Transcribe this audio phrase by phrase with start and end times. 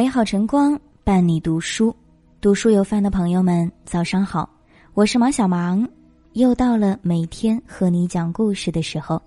[0.00, 1.94] 美好晨光伴你读书，
[2.40, 4.48] 读书有饭的朋友们，早上好，
[4.94, 5.86] 我是毛小芒，
[6.32, 9.20] 又到了每天和你讲故事的时候。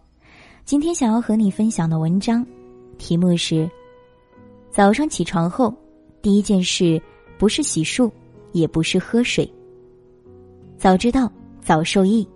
[0.66, 2.44] 今天想要和你分享的文章，
[2.98, 3.70] 题目是：
[4.72, 5.72] 早上起床后
[6.24, 7.00] 第一件事
[7.38, 8.12] 不是洗漱，
[8.52, 9.48] 也不是喝水。
[10.76, 11.32] 早知道
[11.62, 12.28] 早受益。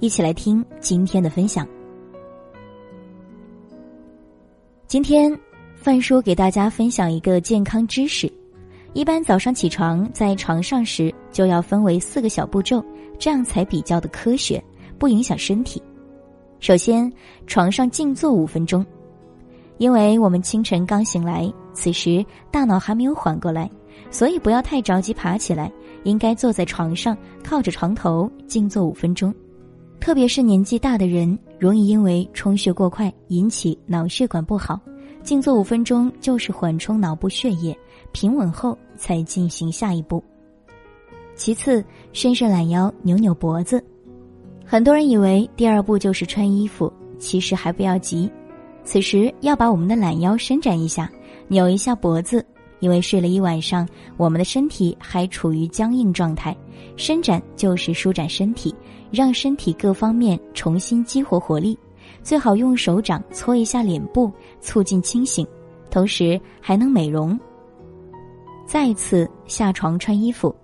[0.00, 1.64] 一起来听今天的分享。
[4.88, 5.32] 今天。
[5.84, 8.32] 范叔给大家分享一个健康知识：
[8.94, 12.82] 一般早上起床在床上时，就要分为四个小步骤，
[13.18, 14.64] 这样才比较的科学，
[14.98, 15.82] 不影响身体。
[16.58, 17.12] 首先，
[17.46, 18.82] 床上静坐五分钟，
[19.76, 23.70] 因为我们清晨刚醒来，此时大脑还没有缓过来，
[24.10, 25.70] 所以不要太着急爬起来，
[26.04, 27.14] 应该坐在床上，
[27.46, 29.30] 靠着床头静坐五分钟。
[30.00, 34.80] 特别是年纪大的人，容易因为充血过快引起脑血管不好。
[35.24, 37.76] 静坐五分钟就是缓冲脑部血液，
[38.12, 40.22] 平稳后才进行下一步。
[41.34, 43.82] 其次，伸伸懒腰，扭扭脖子。
[44.66, 48.30] 很多人以为第二步就是穿衣服，其实还不要急。
[48.84, 51.10] 此时要把我们的懒腰伸展一下，
[51.48, 52.44] 扭一下脖子，
[52.80, 53.88] 因为睡了一晚上，
[54.18, 56.54] 我们的身体还处于僵硬状态。
[56.96, 58.74] 伸展就是舒展身体，
[59.10, 61.78] 让身体各方面重新激活活力。
[62.22, 64.30] 最好用手掌搓一下脸部，
[64.60, 65.46] 促进清醒，
[65.90, 67.38] 同时还能美容。
[68.66, 70.54] 再次下床穿衣服，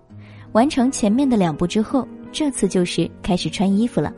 [0.53, 4.13] 完成前面的两步之后，这次就是开始穿衣服了。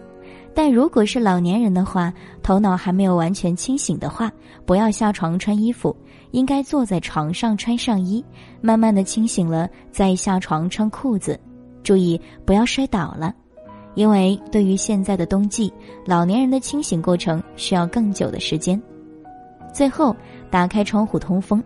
[0.55, 2.13] 但如果是老年人的话，
[2.43, 4.31] 头脑还没有完全清醒的话，
[4.67, 5.97] 不要下床穿衣服，
[6.33, 8.23] 应该坐在床上穿上衣，
[8.61, 11.41] 慢慢的清醒了再下床穿裤子，
[11.83, 13.35] 注意不要摔倒了。
[13.95, 15.73] 因为对于现在的冬季，
[16.07, 18.81] 老年人的清醒过程需要更久的时间。
[19.73, 20.15] 最后，
[20.51, 21.63] 打开窗户通风。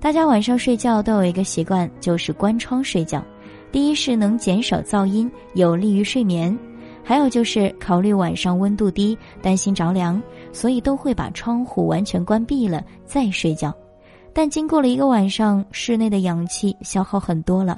[0.00, 3.22] 大家晚上睡觉都有一个习惯，就是关窗睡觉。
[3.70, 6.56] 第一是能减少噪音，有利于睡眠；
[7.02, 13.74] 还有就是考虑晚上温度低，担心着凉，所以都会把窗户完全关闭了再睡觉。
[14.32, 17.76] 但经过了一个晚上，室内的氧气消耗很多了。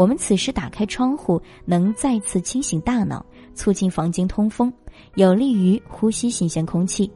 [0.00, 3.22] 我们此时打开窗户，能再次清醒大脑，
[3.54, 4.72] 促进房间通风，
[5.16, 7.12] 有利于呼吸新鲜空气。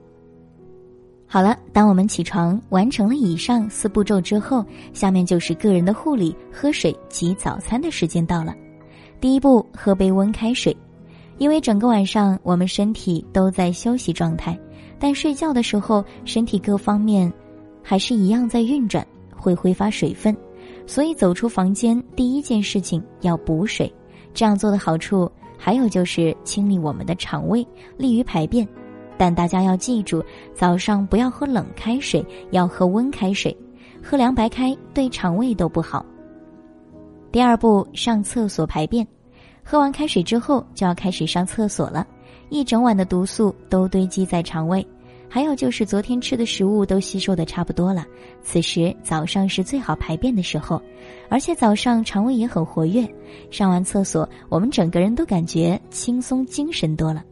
[1.26, 4.62] 好了，当我们起床完成了以上四步骤之后，
[4.92, 8.54] 下面就是个人的护理、喝水及早餐的时间到了。
[9.18, 10.76] 第一步，喝杯温开水，
[11.38, 14.60] 因为整个晚上我们身体都在休息状态，
[14.98, 17.32] 但睡觉的时候，身体各方面。
[17.82, 20.36] 还是一样在运转，会挥发水分，
[20.86, 23.92] 所以走出房间第一件事情要补水。
[24.32, 28.66] 这样做的好处还有就是清理我们的肠胃，利于排便。
[29.16, 30.22] 但大家要记住，
[30.54, 33.56] 早上不要喝冷开水，要喝温开水，
[34.02, 36.04] 喝凉白开对肠胃都不好。
[37.30, 39.06] 第二步，上厕所排便。
[39.62, 42.06] 喝完开水之后就要开始上厕所了，
[42.50, 44.86] 一整晚的毒素都堆积在肠胃。
[45.34, 48.06] 还有就是昨天吃的食物都吸收的差不多了，
[48.40, 50.80] 此时早上是最好排便的时候，
[51.28, 53.04] 而且早上肠胃也很活跃，
[53.50, 57.24] 上完厕所我们整个人都感觉轻松精神多了。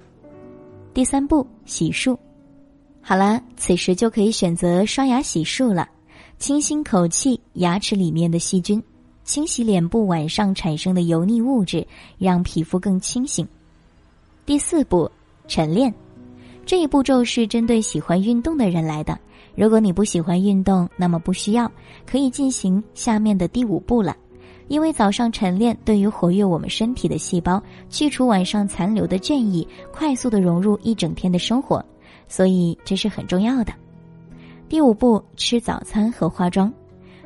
[0.93, 2.19] 第三步洗漱，
[3.01, 5.89] 好了，此时就可以选择刷牙洗漱了，
[6.41, 8.83] 清新口气，牙齿里面的细菌，
[9.23, 11.87] 清洗脸部晚上产生的油腻物质，
[12.19, 13.47] 让皮肤更清醒。
[14.45, 15.09] 第四步
[15.47, 15.95] 晨练。
[16.65, 19.19] 这一步骤是针对喜欢运动的人来的。
[19.55, 21.71] 如果你不喜欢运动，那么不需要，
[22.07, 24.17] 可以进行下面的第五步了。
[24.69, 31.85] 因为早上晨练对于活跃我们身体的细胞，去除晚上残留的倦意，快速的融入一整天的生活，
[32.27, 33.75] 所以这是很重要的。
[34.69, 36.73] 第五步，吃早餐和化妆。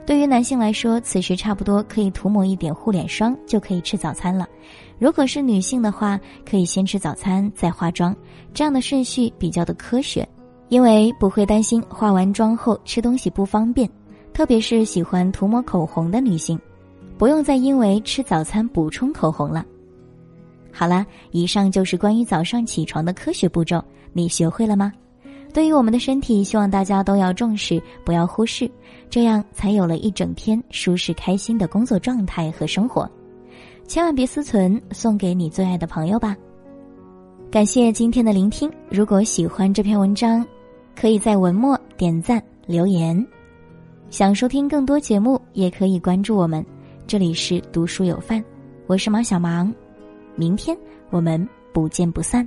[0.06, 4.46] 对于男性来说，此时差不多可以涂抹一点护脸霜，就可以吃早餐了。
[5.00, 6.18] 如果是女性的话，
[6.48, 8.14] 可以先吃早餐再化妆，
[8.54, 10.26] 这样的顺序比较的科学，
[10.68, 13.90] 因为不会担心化完妆后吃东西不方便。
[14.32, 16.56] 特别是喜欢涂抹口红的女性，
[17.18, 19.66] 不用再因为吃早餐补充口红了。
[20.72, 23.82] 好了，以上就是关于早上起床的科学步骤，
[24.12, 24.92] 你学会了吗？
[25.54, 28.70] 对于我们的身体，希望大家都要重视，不要忽视，
[29.08, 33.10] 这样才有了一整天舒适开心的工作状态和生活。
[33.86, 36.36] 千万别私存，送给你最爱的朋友吧。
[37.50, 38.70] 感谢今天的聆听。
[38.90, 40.44] 如果喜欢这篇文章，
[40.94, 43.26] 可以在文末点赞留言。
[44.10, 46.64] 想收听更多节目，也可以关注我们。
[47.06, 48.44] 这里是读书有范，
[48.86, 49.72] 我是马小芒。
[50.34, 50.76] 明天
[51.10, 52.46] 我们不见不散。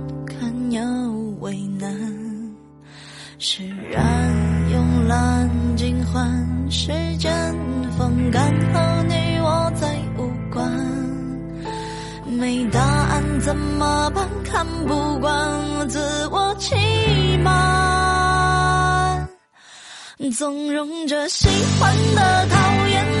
[0.41, 0.81] 堪又
[1.39, 1.87] 为难，
[3.37, 4.33] 释然
[4.71, 5.47] 慵懒
[5.77, 6.27] 尽欢，
[6.67, 6.87] 时
[7.19, 7.31] 间
[7.95, 10.67] 风干和你我再无关。
[12.25, 14.27] 没答案怎么办？
[14.43, 15.99] 看不惯自
[16.29, 16.75] 我欺
[17.43, 19.29] 瞒，
[20.35, 21.47] 纵容着喜
[21.79, 23.05] 欢的、讨厌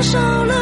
[0.00, 0.57] 享受了。